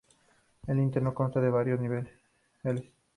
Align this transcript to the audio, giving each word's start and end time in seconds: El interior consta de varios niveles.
El 0.65 0.79
interior 0.79 1.13
consta 1.13 1.39
de 1.39 1.51
varios 1.51 1.79
niveles. 1.79 2.11